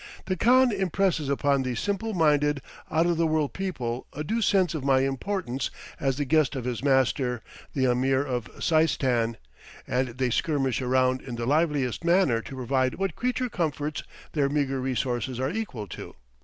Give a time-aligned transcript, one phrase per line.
[0.25, 4.73] The khan impresses upon these simple minded, out of the world people a due sense
[4.73, 7.43] of my importance as the guest of his master,
[7.75, 9.37] the Ameer of Seistan,
[9.85, 14.01] and they skirmish around in the liveliest manner to provide what creature comforts
[14.31, 16.15] their meagre resources are equal to.